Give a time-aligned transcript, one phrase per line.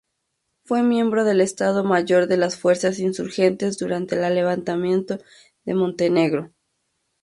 [0.63, 5.19] Fue miembro del Estado Mayor de las fuerzas insurgentes durante la Levantamiento
[5.63, 6.49] de Montenegro.